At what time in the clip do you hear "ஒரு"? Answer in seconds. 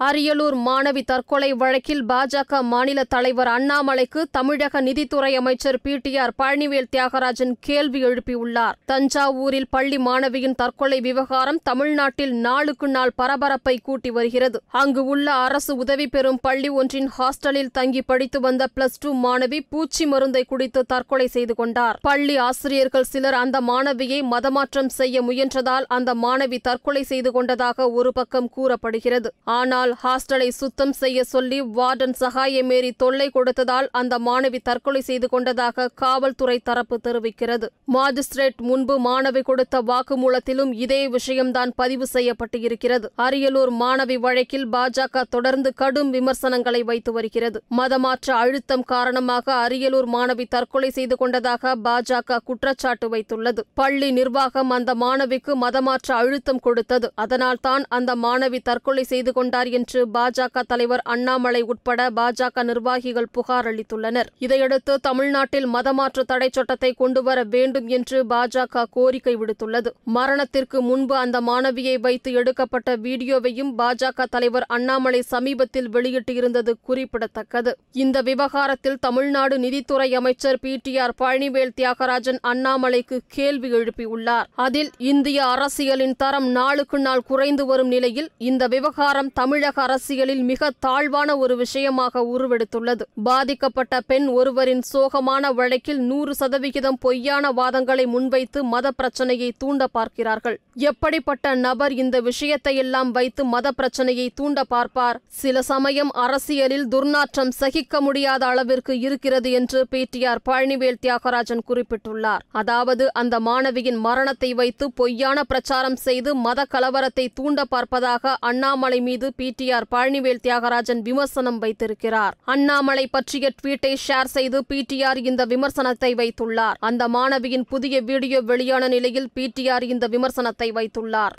27.90-28.12, 91.42-91.54